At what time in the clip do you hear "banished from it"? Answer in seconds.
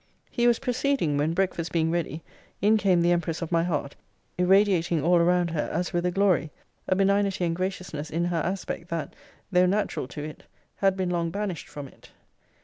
11.29-12.09